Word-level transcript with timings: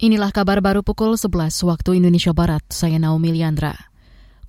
Inilah 0.00 0.32
kabar 0.32 0.64
baru 0.64 0.80
pukul 0.80 1.12
11 1.20 1.60
waktu 1.68 2.00
Indonesia 2.00 2.32
Barat. 2.32 2.64
Saya 2.72 2.96
Naomi 2.96 3.36
Liandra. 3.36 3.89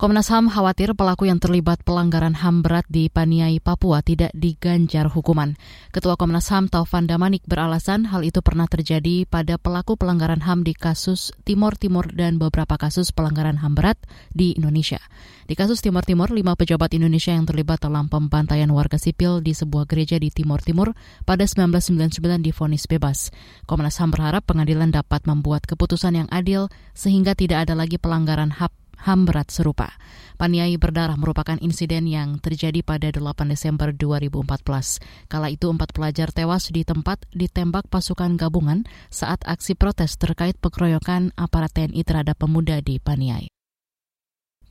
Komnas 0.02 0.34
HAM 0.34 0.50
khawatir 0.50 0.98
pelaku 0.98 1.30
yang 1.30 1.38
terlibat 1.38 1.86
pelanggaran 1.86 2.34
HAM 2.34 2.66
berat 2.66 2.82
di 2.90 3.06
Paniai, 3.06 3.62
Papua 3.62 4.02
tidak 4.02 4.34
diganjar 4.34 5.06
hukuman. 5.06 5.54
Ketua 5.94 6.18
Komnas 6.18 6.50
HAM 6.50 6.66
Taufan 6.66 7.06
Damanik 7.06 7.46
beralasan 7.46 8.10
hal 8.10 8.26
itu 8.26 8.42
pernah 8.42 8.66
terjadi 8.66 9.30
pada 9.30 9.62
pelaku 9.62 9.94
pelanggaran 9.94 10.42
HAM 10.42 10.66
di 10.66 10.74
kasus 10.74 11.30
Timur 11.46 11.78
Timur 11.78 12.10
dan 12.10 12.42
beberapa 12.42 12.74
kasus 12.82 13.14
pelanggaran 13.14 13.62
HAM 13.62 13.78
berat 13.78 13.94
di 14.34 14.58
Indonesia. 14.58 14.98
Di 15.46 15.54
kasus 15.54 15.78
Timur 15.78 16.02
Timur, 16.02 16.34
lima 16.34 16.58
pejabat 16.58 16.90
Indonesia 16.98 17.30
yang 17.30 17.46
terlibat 17.46 17.86
dalam 17.86 18.10
pembantaian 18.10 18.74
warga 18.74 18.98
sipil 18.98 19.38
di 19.38 19.54
sebuah 19.54 19.86
gereja 19.86 20.18
di 20.18 20.34
Timur 20.34 20.58
Timur 20.66 20.98
pada 21.22 21.46
1999 21.46 22.18
difonis 22.42 22.90
bebas. 22.90 23.30
Komnas 23.70 24.02
HAM 24.02 24.10
berharap 24.10 24.50
pengadilan 24.50 24.90
dapat 24.90 25.30
membuat 25.30 25.62
keputusan 25.62 26.26
yang 26.26 26.28
adil 26.34 26.74
sehingga 26.90 27.38
tidak 27.38 27.70
ada 27.70 27.78
lagi 27.78 28.02
pelanggaran 28.02 28.50
HAM 28.50 28.81
HAM 29.02 29.26
berat 29.26 29.50
serupa. 29.50 29.98
Paniai 30.38 30.74
berdarah 30.78 31.18
merupakan 31.18 31.58
insiden 31.58 32.06
yang 32.06 32.38
terjadi 32.38 32.82
pada 32.82 33.10
8 33.10 33.50
Desember 33.50 33.90
2014. 33.94 35.30
Kala 35.30 35.50
itu 35.50 35.66
empat 35.70 35.94
pelajar 35.94 36.30
tewas 36.30 36.70
di 36.70 36.82
tempat 36.86 37.22
ditembak 37.34 37.86
pasukan 37.90 38.34
gabungan 38.38 38.86
saat 39.10 39.42
aksi 39.46 39.74
protes 39.78 40.18
terkait 40.18 40.58
pengeroyokan 40.58 41.34
aparat 41.34 41.74
TNI 41.74 42.02
terhadap 42.02 42.38
pemuda 42.38 42.78
di 42.82 42.98
Paniai. 42.98 43.61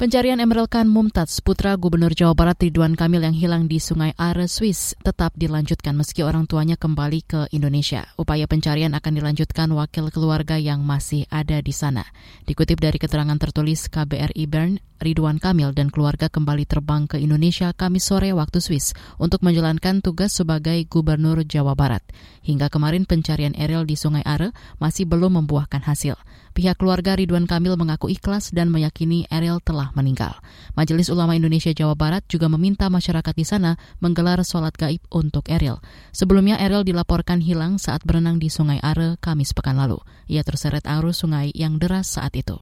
Pencarian 0.02 0.42
Emerald 0.42 0.74
Khan 0.74 0.90
Mumtaz, 0.90 1.46
putra 1.46 1.78
Gubernur 1.78 2.18
Jawa 2.18 2.34
Barat 2.34 2.58
Ridwan 2.58 2.98
Kamil 2.98 3.22
yang 3.22 3.38
hilang 3.38 3.70
di 3.70 3.78
Sungai 3.78 4.18
Are, 4.18 4.50
Swiss, 4.50 4.98
tetap 4.98 5.30
dilanjutkan 5.38 5.94
meski 5.94 6.26
orang 6.26 6.50
tuanya 6.50 6.74
kembali 6.74 7.22
ke 7.22 7.46
Indonesia. 7.54 8.10
Upaya 8.18 8.50
pencarian 8.50 8.98
akan 8.98 9.14
dilanjutkan 9.22 9.70
wakil 9.70 10.10
keluarga 10.10 10.58
yang 10.58 10.82
masih 10.82 11.30
ada 11.30 11.62
di 11.62 11.70
sana. 11.70 12.02
Dikutip 12.50 12.82
dari 12.82 12.98
keterangan 12.98 13.38
tertulis 13.38 13.94
KBRI 13.94 14.50
Bern, 14.50 14.82
Ridwan 15.02 15.42
Kamil 15.42 15.74
dan 15.74 15.90
keluarga 15.90 16.30
kembali 16.30 16.70
terbang 16.70 17.10
ke 17.10 17.18
Indonesia 17.18 17.74
Kamis 17.74 18.06
sore 18.06 18.38
waktu 18.38 18.62
Swiss 18.62 18.94
untuk 19.18 19.42
menjalankan 19.42 20.06
tugas 20.06 20.30
sebagai 20.30 20.78
Gubernur 20.86 21.42
Jawa 21.42 21.74
Barat. 21.74 22.06
Hingga 22.46 22.70
kemarin 22.70 23.10
pencarian 23.10 23.58
Eril 23.58 23.90
di 23.90 23.98
Sungai 23.98 24.22
Are 24.22 24.54
masih 24.78 25.10
belum 25.10 25.42
membuahkan 25.42 25.82
hasil. 25.82 26.14
Pihak 26.54 26.78
keluarga 26.78 27.18
Ridwan 27.18 27.50
Kamil 27.50 27.74
mengaku 27.82 28.14
ikhlas 28.14 28.54
dan 28.54 28.70
meyakini 28.70 29.26
Eril 29.34 29.58
telah 29.66 29.90
meninggal. 29.98 30.38
Majelis 30.78 31.10
Ulama 31.10 31.34
Indonesia 31.34 31.74
Jawa 31.74 31.98
Barat 31.98 32.22
juga 32.30 32.46
meminta 32.46 32.86
masyarakat 32.94 33.34
di 33.34 33.46
sana 33.50 33.82
menggelar 34.06 34.38
sholat 34.46 34.78
gaib 34.78 35.02
untuk 35.10 35.50
Eril. 35.50 35.82
Sebelumnya 36.14 36.62
Eril 36.62 36.86
dilaporkan 36.86 37.42
hilang 37.42 37.82
saat 37.82 38.06
berenang 38.06 38.38
di 38.38 38.54
Sungai 38.54 38.78
Are 38.86 39.18
Kamis 39.18 39.58
pekan 39.58 39.82
lalu. 39.82 39.98
Ia 40.30 40.46
terseret 40.46 40.86
arus 40.86 41.26
sungai 41.26 41.50
yang 41.58 41.82
deras 41.82 42.22
saat 42.22 42.38
itu. 42.38 42.62